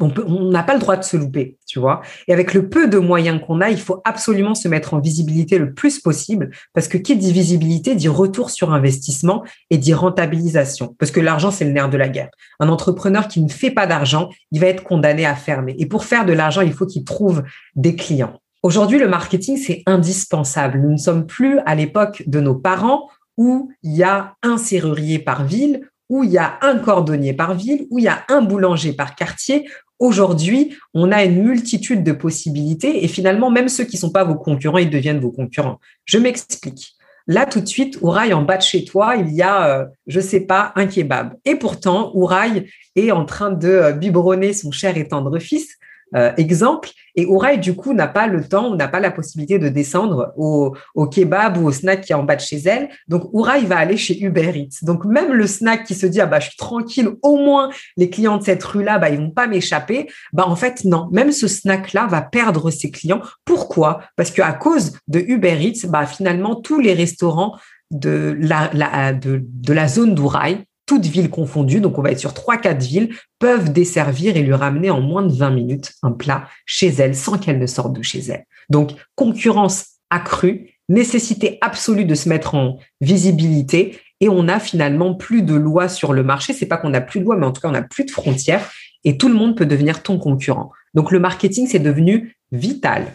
[0.00, 2.02] on n'a pas le droit de se louper, tu vois.
[2.28, 5.58] Et avec le peu de moyens qu'on a, il faut absolument se mettre en visibilité
[5.58, 10.94] le plus possible parce que qui dit visibilité dit retour sur investissement et dit rentabilisation
[10.98, 12.30] parce que l'argent, c'est le nerf de la guerre.
[12.58, 15.74] Un entrepreneur qui ne fait pas d'argent, il va être condamné à fermer.
[15.78, 17.42] Et pour faire de l'argent, il faut qu'il trouve
[17.76, 18.40] des clients.
[18.62, 20.80] Aujourd'hui, le marketing, c'est indispensable.
[20.80, 25.18] Nous ne sommes plus à l'époque de nos parents où il y a un serrurier
[25.18, 28.42] par ville, où il y a un cordonnier par ville, où il y a un
[28.42, 29.70] boulanger par quartier.
[29.98, 34.24] Aujourd'hui, on a une multitude de possibilités et finalement, même ceux qui ne sont pas
[34.24, 35.78] vos concurrents, ils deviennent vos concurrents.
[36.04, 36.94] Je m'explique.
[37.26, 40.18] Là, tout de suite, Ouraï, en bas de chez toi, il y a, euh, je
[40.18, 41.34] ne sais pas, un kebab.
[41.44, 45.76] Et pourtant, Ouraï est en train de euh, biberonner son cher et tendre fils
[46.16, 46.90] euh, exemple.
[47.16, 50.74] Et Ouraï, du coup, n'a pas le temps, n'a pas la possibilité de descendre au,
[50.94, 52.88] au, kebab ou au snack qui est en bas de chez elle.
[53.08, 54.82] Donc, Ouraï va aller chez Uber Eats.
[54.82, 58.10] Donc, même le snack qui se dit, ah bah, je suis tranquille, au moins, les
[58.10, 60.08] clients de cette rue-là, bah, ils vont pas m'échapper.
[60.32, 61.08] Bah, en fait, non.
[61.12, 63.20] Même ce snack-là va perdre ses clients.
[63.44, 64.00] Pourquoi?
[64.16, 67.56] Parce qu'à cause de Uber Eats, bah, finalement, tous les restaurants
[67.90, 72.18] de la, la de, de la zone d'Ouraï toutes villes confondues, donc on va être
[72.18, 76.10] sur trois, quatre villes, peuvent desservir et lui ramener en moins de 20 minutes un
[76.10, 78.44] plat chez elle sans qu'elle ne sorte de chez elle.
[78.70, 85.42] Donc, concurrence accrue, nécessité absolue de se mettre en visibilité et on a finalement plus
[85.42, 86.54] de lois sur le marché.
[86.54, 88.10] C'est pas qu'on n'a plus de lois, mais en tout cas, on n'a plus de
[88.10, 88.68] frontières
[89.04, 90.72] et tout le monde peut devenir ton concurrent.
[90.94, 93.14] Donc, le marketing, c'est devenu vital.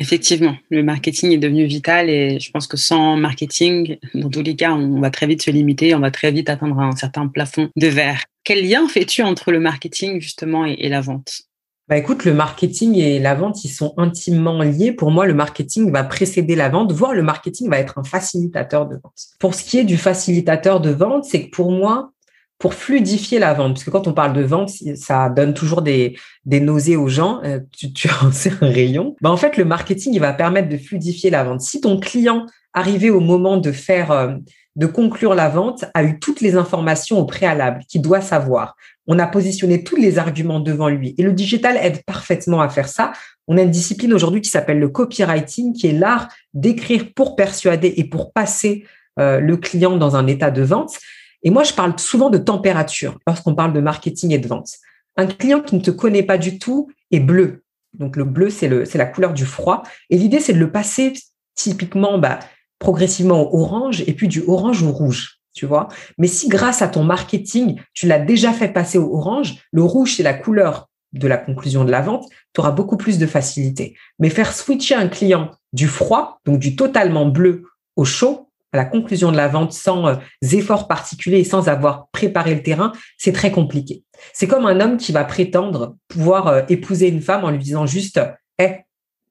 [0.00, 4.56] Effectivement, le marketing est devenu vital et je pense que sans marketing, dans tous les
[4.56, 7.68] cas, on va très vite se limiter, on va très vite atteindre un certain plafond
[7.76, 8.24] de verre.
[8.42, 11.42] Quel lien fais-tu entre le marketing justement et, la vente?
[11.86, 14.92] Bah écoute, le marketing et la vente, ils sont intimement liés.
[14.92, 18.86] Pour moi, le marketing va précéder la vente, voire le marketing va être un facilitateur
[18.86, 19.26] de vente.
[19.38, 22.12] Pour ce qui est du facilitateur de vente, c'est que pour moi,
[22.60, 26.16] pour fluidifier la vente, parce que quand on parle de vente, ça donne toujours des,
[26.44, 29.16] nausées aux gens, euh, tu, tu en sais un rayon.
[29.22, 31.62] Bah, en fait, le marketing, va permettre de fluidifier la vente.
[31.62, 32.44] Si ton client,
[32.74, 34.34] arrivé au moment de faire, euh,
[34.76, 39.18] de conclure la vente, a eu toutes les informations au préalable qu'il doit savoir, on
[39.18, 43.12] a positionné tous les arguments devant lui, et le digital aide parfaitement à faire ça.
[43.48, 47.94] On a une discipline aujourd'hui qui s'appelle le copywriting, qui est l'art d'écrire pour persuader
[47.96, 48.84] et pour passer
[49.18, 50.98] euh, le client dans un état de vente.
[51.42, 54.70] Et moi, je parle souvent de température lorsqu'on parle de marketing et de vente.
[55.16, 57.64] Un client qui ne te connaît pas du tout est bleu.
[57.94, 59.82] Donc le bleu, c'est la couleur du froid.
[60.10, 61.12] Et l'idée, c'est de le passer
[61.54, 62.38] typiquement, bah,
[62.78, 65.38] progressivement au orange et puis du orange au rouge.
[65.52, 65.88] Tu vois.
[66.16, 70.14] Mais si grâce à ton marketing, tu l'as déjà fait passer au orange, le rouge,
[70.16, 73.96] c'est la couleur de la conclusion de la vente, tu auras beaucoup plus de facilité.
[74.20, 77.64] Mais faire switcher un client du froid, donc du totalement bleu
[77.96, 80.14] au chaud, à la conclusion de la vente sans euh,
[80.52, 84.04] efforts particuliers et sans avoir préparé le terrain, c'est très compliqué.
[84.32, 87.86] C'est comme un homme qui va prétendre pouvoir euh, épouser une femme en lui disant
[87.86, 88.20] juste
[88.58, 88.76] "Eh,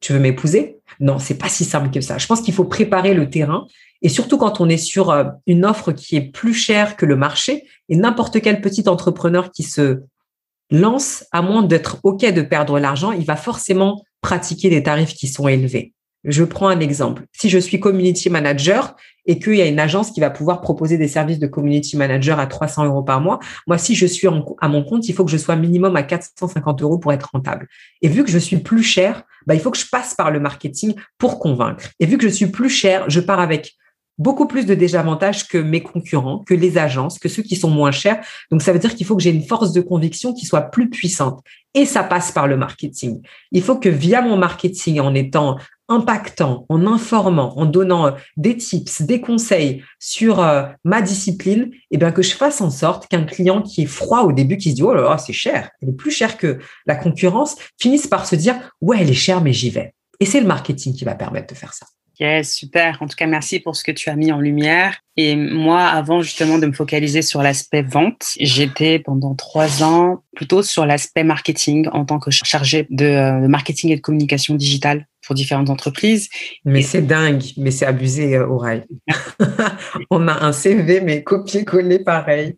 [0.01, 0.79] tu veux m'épouser?
[0.99, 2.17] Non, c'est pas si simple que ça.
[2.17, 3.65] Je pense qu'il faut préparer le terrain
[4.01, 7.15] et surtout quand on est sur euh, une offre qui est plus chère que le
[7.15, 10.01] marché et n'importe quel petit entrepreneur qui se
[10.71, 15.27] lance à moins d'être OK de perdre l'argent, il va forcément pratiquer des tarifs qui
[15.27, 15.93] sont élevés.
[16.25, 17.23] Je prends un exemple.
[17.31, 20.97] Si je suis community manager et qu'il y a une agence qui va pouvoir proposer
[20.97, 24.67] des services de community manager à 300 euros par mois, moi, si je suis à
[24.67, 27.67] mon compte, il faut que je sois minimum à 450 euros pour être rentable.
[28.01, 30.39] Et vu que je suis plus cher, bah, il faut que je passe par le
[30.39, 31.85] marketing pour convaincre.
[31.99, 33.75] Et vu que je suis plus cher, je pars avec
[34.19, 37.91] beaucoup plus de désavantages que mes concurrents, que les agences, que ceux qui sont moins
[37.91, 38.19] chers.
[38.51, 40.89] Donc, ça veut dire qu'il faut que j'ai une force de conviction qui soit plus
[40.89, 41.41] puissante.
[41.73, 43.21] Et ça passe par le marketing.
[43.51, 45.57] Il faut que via mon marketing, en étant
[45.89, 51.97] impactant, en informant, en donnant euh, des tips, des conseils sur euh, ma discipline, eh
[51.97, 54.75] bien que je fasse en sorte qu'un client qui est froid au début, qui se
[54.75, 58.27] dit oh là là c'est cher, elle est plus chère que la concurrence, finisse par
[58.27, 59.93] se dire ouais elle est chère mais j'y vais.
[60.19, 61.87] Et c'est le marketing qui va permettre de faire ça.
[62.19, 63.01] Yes, super.
[63.01, 64.97] En tout cas, merci pour ce que tu as mis en lumière.
[65.15, 70.61] Et moi, avant justement de me focaliser sur l'aspect vente, j'étais pendant trois ans plutôt
[70.61, 75.35] sur l'aspect marketing en tant que chargé de euh, marketing et de communication digitale pour
[75.35, 76.27] différentes entreprises.
[76.65, 78.83] Mais c'est dingue, mais c'est abusé, euh, Auraille.
[80.09, 82.57] On a un CV, mais copier-coller pareil,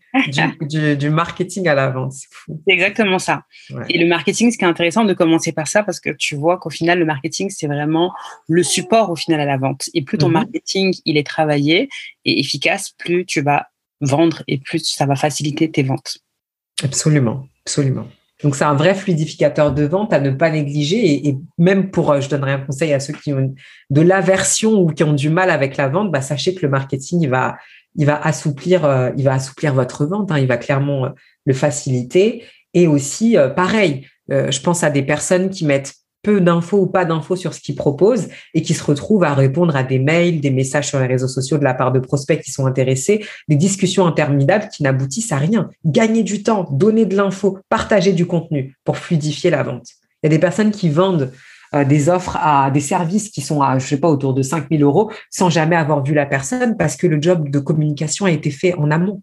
[0.96, 2.62] du, marketing à la vente, c'est fou.
[2.66, 3.44] C'est exactement ça.
[3.90, 6.60] Et le marketing, ce qui est intéressant de commencer par ça, parce que tu vois
[6.60, 8.14] qu'au final, le marketing, c'est vraiment
[8.48, 9.90] le support au final à la vente.
[9.94, 10.34] Et plus ton mhm.
[10.36, 11.90] marketing, il est travaillé
[12.24, 13.68] et efficace, plus tu vas
[14.00, 16.20] vendre et plus ça va faciliter tes ventes.
[16.82, 18.08] Absolument, absolument.
[18.44, 21.28] Donc, c'est un vrai fluidificateur de vente à ne pas négliger.
[21.28, 23.54] Et, même pour, euh, je donnerai un conseil à ceux qui ont
[23.90, 27.22] de l'aversion ou qui ont du mal avec la vente, bah, sachez que le marketing,
[27.22, 27.58] il va,
[27.96, 30.32] il va assouplir, euh, il va assouplir votre vente.
[30.32, 30.40] Hein.
[30.40, 31.10] il va clairement euh,
[31.46, 32.44] le faciliter.
[32.74, 37.36] Et aussi, pareil, je pense à des personnes qui mettent peu d'infos ou pas d'infos
[37.36, 40.88] sur ce qu'ils proposent et qui se retrouvent à répondre à des mails, des messages
[40.88, 44.70] sur les réseaux sociaux de la part de prospects qui sont intéressés, des discussions interminables
[44.70, 45.70] qui n'aboutissent à rien.
[45.86, 49.88] Gagner du temps, donner de l'info, partager du contenu pour fluidifier la vente.
[50.22, 51.32] Il y a des personnes qui vendent
[51.74, 54.84] euh, des offres à des services qui sont à, je sais pas, autour de 5000
[54.84, 58.52] euros sans jamais avoir vu la personne parce que le job de communication a été
[58.52, 59.22] fait en amont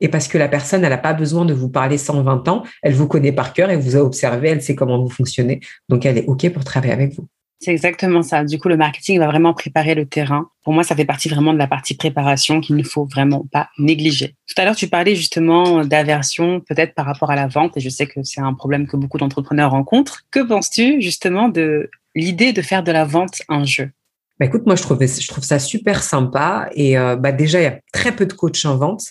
[0.00, 2.94] et parce que la personne, elle n'a pas besoin de vous parler 120 ans, elle
[2.94, 6.18] vous connaît par cœur, elle vous a observé, elle sait comment vous fonctionnez, donc elle
[6.18, 7.28] est OK pour travailler avec vous.
[7.60, 8.44] C'est exactement ça.
[8.44, 10.48] Du coup, le marketing va vraiment préparer le terrain.
[10.62, 13.68] Pour moi, ça fait partie vraiment de la partie préparation qu'il ne faut vraiment pas
[13.78, 14.36] négliger.
[14.46, 17.88] Tout à l'heure, tu parlais justement d'aversion, peut-être par rapport à la vente, et je
[17.88, 20.22] sais que c'est un problème que beaucoup d'entrepreneurs rencontrent.
[20.30, 23.90] Que penses-tu justement de l'idée de faire de la vente un jeu?
[24.38, 27.64] Bah écoute, moi je trouve, je trouve ça super sympa et euh, bah déjà il
[27.64, 29.02] y a très peu de coachs en vente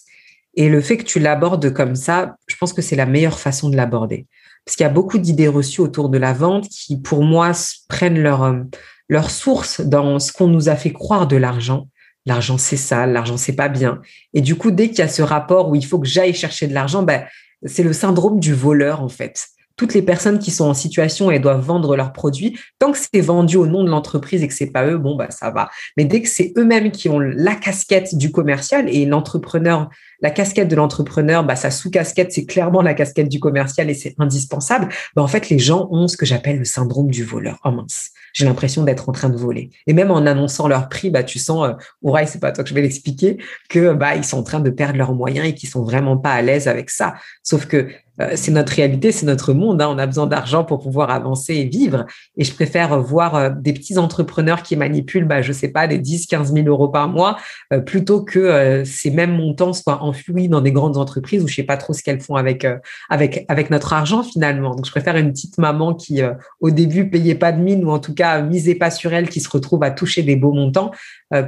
[0.57, 3.69] et le fait que tu l'abordes comme ça, je pense que c'est la meilleure façon
[3.69, 4.25] de l'aborder.
[4.65, 7.51] Parce qu'il y a beaucoup d'idées reçues autour de la vente qui, pour moi,
[7.87, 8.63] prennent leur, euh,
[9.07, 11.87] leur source dans ce qu'on nous a fait croire de l'argent.
[12.25, 14.01] L'argent, c'est ça, l'argent, c'est pas bien.
[14.33, 16.67] Et du coup, dès qu'il y a ce rapport où il faut que j'aille chercher
[16.67, 17.23] de l'argent, ben,
[17.63, 21.39] c'est le syndrome du voleur, en fait toutes les personnes qui sont en situation et
[21.39, 24.71] doivent vendre leurs produits, tant que c'est vendu au nom de l'entreprise et que c'est
[24.71, 25.69] pas eux, bon bah ça va.
[25.95, 30.67] Mais dès que c'est eux-mêmes qui ont la casquette du commercial et l'entrepreneur, la casquette
[30.67, 34.89] de l'entrepreneur, bah sa sous-casquette c'est clairement la casquette du commercial et c'est indispensable.
[35.15, 37.59] Bah en fait les gens ont ce que j'appelle le syndrome du voleur.
[37.63, 39.69] Oh mince, j'ai l'impression d'être en train de voler.
[39.85, 42.73] Et même en annonçant leur prix, bah tu sens, euh, c'est pas toi que je
[42.73, 43.37] vais l'expliquer,
[43.69, 46.31] que bah ils sont en train de perdre leurs moyens et qu'ils sont vraiment pas
[46.31, 47.13] à l'aise avec ça.
[47.43, 47.89] Sauf que
[48.35, 49.81] c'est notre réalité, c'est notre monde.
[49.81, 49.89] Hein.
[49.89, 52.05] On a besoin d'argent pour pouvoir avancer et vivre.
[52.35, 55.99] Et je préfère voir euh, des petits entrepreneurs qui manipulent, bah, je sais pas, des
[55.99, 57.37] 10, 15 000 euros par mois,
[57.73, 61.63] euh, plutôt que ces mêmes montants soient enfouis dans des grandes entreprises où je sais
[61.63, 62.65] pas trop ce qu'elles font avec,
[63.09, 64.75] avec, avec notre argent finalement.
[64.75, 66.21] Donc, je préfère une petite maman qui,
[66.59, 69.39] au début, payait pas de mine ou en tout cas, misait pas sur elle, qui
[69.39, 70.91] se retrouve à toucher des beaux montants,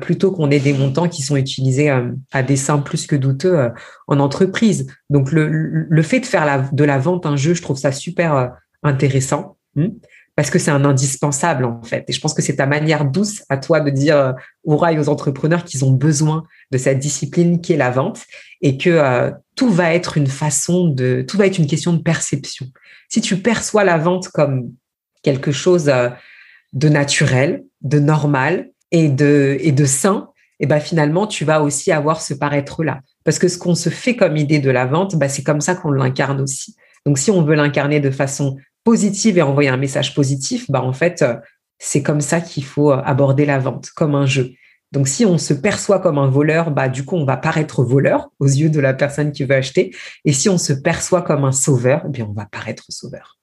[0.01, 1.89] plutôt qu'on ait des montants qui sont utilisés
[2.31, 3.69] à dessein plus que douteux
[4.07, 4.87] en entreprise.
[5.09, 7.91] Donc, le, le fait de faire la de la vente un jeu, je trouve ça
[7.91, 8.47] super euh,
[8.83, 9.89] intéressant hmm,
[10.35, 12.05] parce que c'est un indispensable en fait.
[12.07, 14.99] Et je pense que c'est ta manière douce à toi de dire euh, aux rails
[14.99, 18.23] aux entrepreneurs qu'ils ont besoin de cette discipline qui est la vente
[18.61, 22.01] et que euh, tout va être une façon de, tout va être une question de
[22.01, 22.67] perception.
[23.09, 24.71] Si tu perçois la vente comme
[25.23, 25.91] quelque chose
[26.71, 31.91] de naturel, de normal et de, et de sain, et ben finalement, tu vas aussi
[31.91, 32.99] avoir ce paraître-là.
[33.23, 35.75] Parce que ce qu'on se fait comme idée de la vente, ben c'est comme ça
[35.75, 36.75] qu'on l'incarne aussi.
[37.05, 40.93] Donc, si on veut l'incarner de façon positive et envoyer un message positif, ben en
[40.93, 41.35] fait, euh,
[41.77, 44.51] c'est comme ça qu'il faut euh, aborder la vente, comme un jeu.
[44.91, 48.29] Donc, si on se perçoit comme un voleur, bah, du coup, on va paraître voleur
[48.39, 49.95] aux yeux de la personne qui veut acheter.
[50.25, 53.38] Et si on se perçoit comme un sauveur, eh bien, on va paraître sauveur.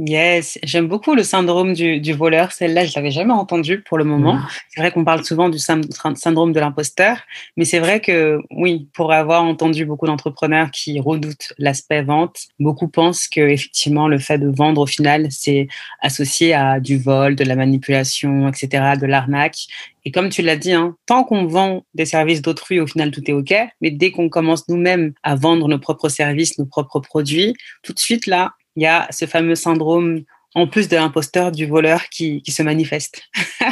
[0.00, 2.52] Yes, j'aime beaucoup le syndrome du, voleur.
[2.52, 4.38] Celle-là, je l'avais jamais entendu pour le moment.
[4.68, 7.18] C'est vrai qu'on parle souvent du syndrome de l'imposteur,
[7.56, 12.88] mais c'est vrai que oui, pour avoir entendu beaucoup d'entrepreneurs qui redoutent l'aspect vente, beaucoup
[12.88, 15.68] pensent que effectivement le fait de vendre au final, c'est
[16.00, 19.66] associé à du vol, de la manipulation, etc., de l'arnaque.
[20.04, 23.22] Et comme tu l'as dit, hein, tant qu'on vend des services d'autrui, au final, tout
[23.30, 23.54] est OK.
[23.82, 27.98] Mais dès qu'on commence nous-mêmes à vendre nos propres services, nos propres produits, tout de
[27.98, 30.22] suite, là, il y a ce fameux syndrome,
[30.54, 33.22] en plus de l'imposteur, du voleur qui, se manifeste.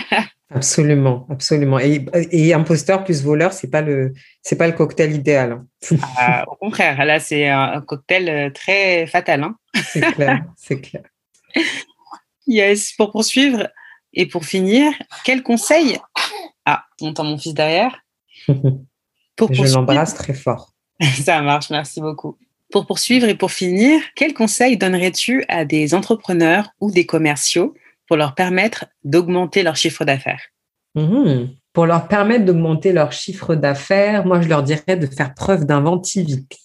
[0.50, 1.78] absolument, absolument.
[1.78, 5.52] Et, imposteur plus voleur, c'est pas le, c'est pas le cocktail idéal.
[5.52, 5.96] Hein.
[6.16, 9.42] Ah, au contraire, là, c'est un cocktail euh, très fatal.
[9.42, 9.56] Hein.
[9.84, 11.02] c'est clair, c'est clair.
[12.50, 13.68] Yes, pour poursuivre
[14.14, 14.90] et pour finir,
[15.22, 15.98] quel conseil
[16.64, 18.00] Ah, on entend mon fils derrière.
[18.48, 20.72] Je l'embrasse très fort.
[21.00, 22.38] Ça marche, merci beaucoup.
[22.70, 27.74] Pour poursuivre et pour finir, quels conseils donnerais-tu à des entrepreneurs ou des commerciaux
[28.06, 30.42] pour leur permettre d'augmenter leur chiffre d'affaires?
[30.94, 31.46] Mmh.
[31.72, 36.58] Pour leur permettre d'augmenter leur chiffre d'affaires, moi, je leur dirais de faire preuve d'inventivité.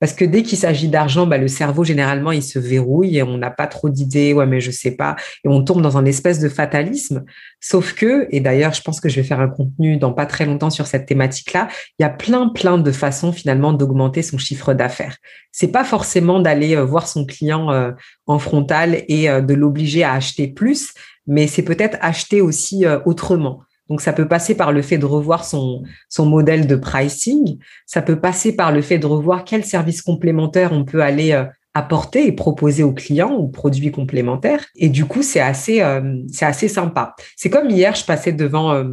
[0.00, 3.38] Parce que dès qu'il s'agit d'argent, bah, le cerveau, généralement, il se verrouille et on
[3.38, 4.32] n'a pas trop d'idées.
[4.32, 5.16] Ouais, mais je sais pas.
[5.44, 7.24] Et on tombe dans un espèce de fatalisme.
[7.60, 10.44] Sauf que, et d'ailleurs, je pense que je vais faire un contenu dans pas très
[10.44, 14.74] longtemps sur cette thématique-là, il y a plein, plein de façons finalement d'augmenter son chiffre
[14.74, 15.16] d'affaires.
[15.52, 17.92] C'est pas forcément d'aller euh, voir son client euh,
[18.26, 20.92] en frontal et euh, de l'obliger à acheter plus,
[21.26, 23.62] mais c'est peut-être acheter aussi autrement.
[23.88, 27.58] Donc, ça peut passer par le fait de revoir son, son modèle de pricing.
[27.86, 31.44] Ça peut passer par le fait de revoir quels services complémentaires on peut aller euh,
[31.74, 34.64] apporter et proposer aux clients ou produits complémentaires.
[34.76, 37.14] Et du coup, c'est assez, euh, c'est assez sympa.
[37.36, 38.84] C'est comme hier, je passais devant euh,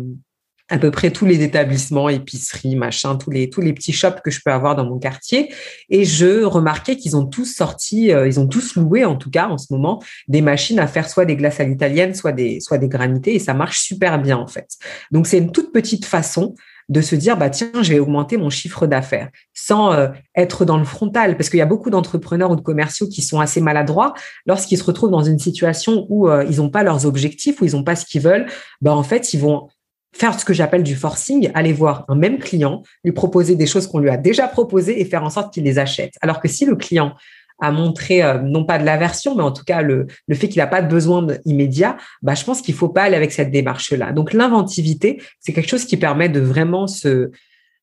[0.71, 4.51] à peu près tous les établissements, épiceries, machin, tous les petits shops que je peux
[4.51, 5.53] avoir dans mon quartier.
[5.89, 9.49] Et je remarquais qu'ils ont tous sorti, euh, ils ont tous loué en tout cas
[9.49, 12.77] en ce moment des machines à faire soit des glaces à l'italienne, soit des soit
[12.77, 14.69] des granités, et ça marche super bien en fait.
[15.11, 16.55] Donc c'est une toute petite façon
[16.87, 20.77] de se dire bah tiens je vais augmenter mon chiffre d'affaires sans euh, être dans
[20.77, 24.13] le frontal parce qu'il y a beaucoup d'entrepreneurs ou de commerciaux qui sont assez maladroits
[24.45, 27.73] lorsqu'ils se retrouvent dans une situation où euh, ils n'ont pas leurs objectifs où ils
[27.73, 28.45] n'ont pas ce qu'ils veulent
[28.81, 29.67] bah en fait ils vont
[30.13, 33.87] faire ce que j'appelle du forcing, aller voir un même client, lui proposer des choses
[33.87, 36.13] qu'on lui a déjà proposées et faire en sorte qu'il les achète.
[36.21, 37.15] Alors que si le client
[37.61, 40.59] a montré euh, non pas de l'aversion, mais en tout cas le, le fait qu'il
[40.59, 44.11] n'a pas de besoin immédiat, bah, je pense qu'il faut pas aller avec cette démarche-là.
[44.11, 47.31] Donc l'inventivité, c'est quelque chose qui permet de vraiment se,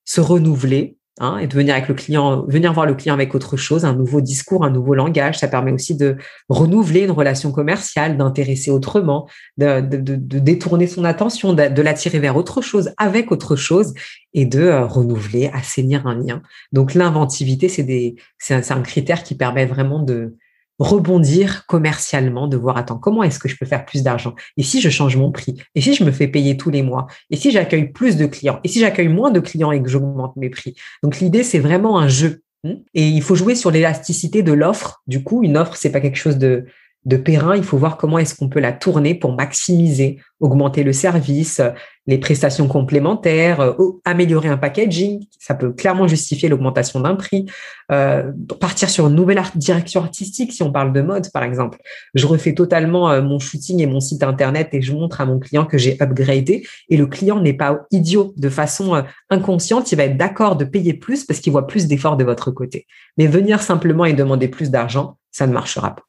[0.04, 3.56] se renouveler, Hein, et de venir avec le client, venir voir le client avec autre
[3.56, 5.38] chose, un nouveau discours, un nouveau langage.
[5.38, 6.16] Ça permet aussi de
[6.48, 12.92] renouveler une relation commerciale, d'intéresser autrement, de, détourner son attention, de, l'attirer vers autre chose,
[12.98, 13.94] avec autre chose,
[14.32, 16.42] et de euh, renouveler, assainir un lien.
[16.72, 20.36] Donc l'inventivité, c'est c'est un critère qui permet vraiment de,
[20.78, 24.34] rebondir commercialement, de voir, attends, comment est-ce que je peux faire plus d'argent?
[24.56, 25.56] Et si je change mon prix?
[25.74, 27.06] Et si je me fais payer tous les mois?
[27.30, 28.60] Et si j'accueille plus de clients?
[28.64, 30.74] Et si j'accueille moins de clients et que j'augmente mes prix?
[31.02, 32.42] Donc l'idée, c'est vraiment un jeu.
[32.64, 32.76] Hein.
[32.94, 35.02] Et il faut jouer sur l'élasticité de l'offre.
[35.06, 36.66] Du coup, une offre, c'est pas quelque chose de
[37.08, 40.92] de Perrin, il faut voir comment est-ce qu'on peut la tourner pour maximiser, augmenter le
[40.92, 41.62] service,
[42.06, 43.72] les prestations complémentaires, euh,
[44.04, 45.24] améliorer un packaging.
[45.38, 47.46] Ça peut clairement justifier l'augmentation d'un prix.
[47.90, 51.78] Euh, partir sur une nouvelle direction artistique, si on parle de mode, par exemple.
[52.12, 55.38] Je refais totalement euh, mon shooting et mon site internet et je montre à mon
[55.38, 56.66] client que j'ai upgradé.
[56.90, 58.34] Et le client n'est pas idiot.
[58.36, 62.18] De façon inconsciente, il va être d'accord de payer plus parce qu'il voit plus d'efforts
[62.18, 62.86] de votre côté.
[63.16, 66.07] Mais venir simplement et demander plus d'argent, ça ne marchera pas.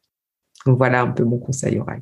[0.73, 2.01] Voilà un peu mon conseil oral.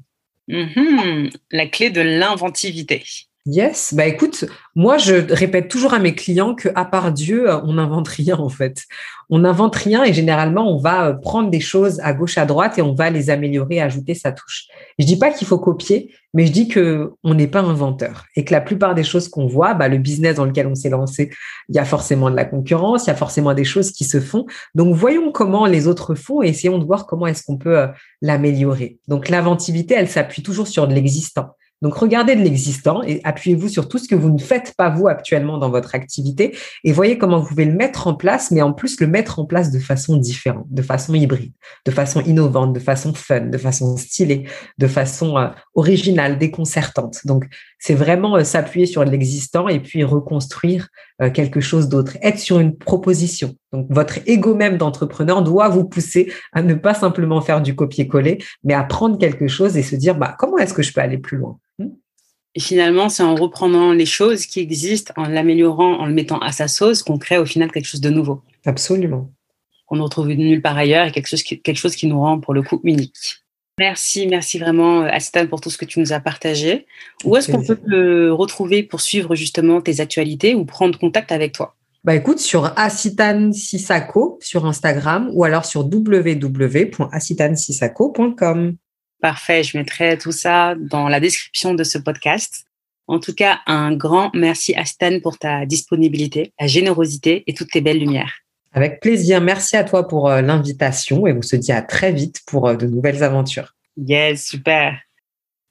[0.50, 1.34] Mm-hmm.
[1.52, 3.04] la clé de l'inventivité.
[3.50, 4.44] Yes, bah écoute,
[4.76, 8.50] moi je répète toujours à mes clients que à part Dieu, on n'invente rien en
[8.50, 8.84] fait.
[9.30, 12.78] On n'invente rien et généralement on va euh, prendre des choses à gauche à droite
[12.78, 14.66] et on va les améliorer, ajouter sa touche.
[15.00, 18.44] Je dis pas qu'il faut copier, mais je dis que on n'est pas inventeur et
[18.44, 21.32] que la plupart des choses qu'on voit, bah, le business dans lequel on s'est lancé,
[21.70, 24.20] il y a forcément de la concurrence, il y a forcément des choses qui se
[24.20, 24.46] font.
[24.76, 27.88] Donc voyons comment les autres font et essayons de voir comment est-ce qu'on peut euh,
[28.22, 29.00] l'améliorer.
[29.08, 31.56] Donc l'inventivité, elle s'appuie toujours sur de l'existant.
[31.82, 35.08] Donc, regardez de l'existant et appuyez-vous sur tout ce que vous ne faites pas vous
[35.08, 38.74] actuellement dans votre activité et voyez comment vous pouvez le mettre en place, mais en
[38.74, 41.54] plus le mettre en place de façon différente, de façon hybride,
[41.86, 47.26] de façon innovante, de façon fun, de façon stylée, de façon euh, originale, déconcertante.
[47.26, 47.46] Donc,
[47.80, 50.88] c'est vraiment euh, s'appuyer sur l'existant et puis reconstruire
[51.22, 53.56] euh, quelque chose d'autre, être sur une proposition.
[53.72, 58.40] Donc, votre ego même d'entrepreneur doit vous pousser à ne pas simplement faire du copier-coller,
[58.64, 61.18] mais à prendre quelque chose et se dire, bah, comment est-ce que je peux aller
[61.18, 61.60] plus loin?
[61.80, 61.90] Hmm?
[62.56, 66.52] Et finalement, c'est en reprenant les choses qui existent, en l'améliorant, en le mettant à
[66.52, 68.42] sa sauce, qu'on crée au final quelque chose de nouveau.
[68.66, 69.32] Absolument.
[69.86, 72.40] Qu'on ne retrouve nulle part ailleurs et quelque chose qui, quelque chose qui nous rend
[72.40, 73.44] pour le coup unique.
[73.80, 76.88] Merci, merci vraiment euh, Astan pour tout ce que tu nous as partagé.
[77.24, 81.52] Où est-ce qu'on peut te retrouver pour suivre justement tes actualités ou prendre contact avec
[81.52, 81.76] toi?
[82.04, 88.78] Bah écoute, sur Asitan Sisako sur Instagram ou alors sur www.asitansisako.com.
[89.22, 92.64] Parfait, je mettrai tout ça dans la description de ce podcast.
[93.08, 97.72] En tout cas, un grand merci à Stan pour ta disponibilité, ta générosité et toutes
[97.72, 98.34] tes belles lumières.
[98.78, 99.42] Avec plaisir.
[99.42, 102.76] Merci à toi pour euh, l'invitation et on se dit à très vite pour euh,
[102.76, 103.74] de nouvelles aventures.
[103.98, 105.00] Yes, super.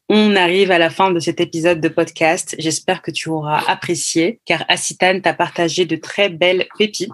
[0.09, 2.57] On arrive à la fin de cet épisode de podcast.
[2.59, 7.13] J'espère que tu auras apprécié car Asitan t'a partagé de très belles pépites.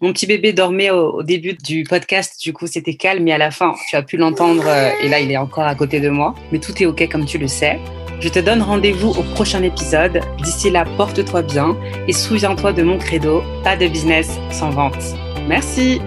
[0.00, 3.50] Mon petit bébé dormait au, début du podcast, du coup c'était calme, mais à la
[3.50, 6.34] fin, tu as pu l'entendre euh, et là il est encore à côté de moi.
[6.50, 7.78] Mais tout est ok comme tu le sais.
[8.20, 10.20] Je te donne rendez-vous au prochain épisode.
[10.42, 15.02] D'ici là, porte-toi bien et souviens-toi de mon credo, pas de business sans vente.
[15.48, 16.00] Merci